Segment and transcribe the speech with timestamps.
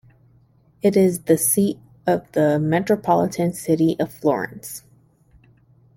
[0.81, 4.81] It is the seat of the Metropolitan City of Florence.